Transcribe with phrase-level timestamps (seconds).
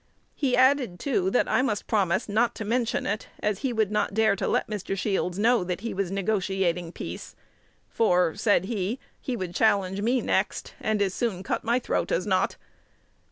[0.33, 4.15] He added, too, that I must promise not to mention it, as he would not
[4.15, 4.97] dare to let Mr.
[4.97, 7.35] Shields know that he was negotiating peace;
[7.87, 12.25] for, said he, "He would challenge me next, and as soon cut my throat as
[12.25, 12.57] not."